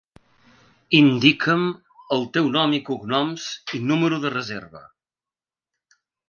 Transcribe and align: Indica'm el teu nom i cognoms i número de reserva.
Indica'm 0.99 1.61
el 2.17 2.25
teu 2.37 2.49
nom 2.55 2.73
i 2.77 2.79
cognoms 2.87 3.45
i 3.81 3.83
número 3.93 4.19
de 4.25 4.33
reserva. 4.37 4.83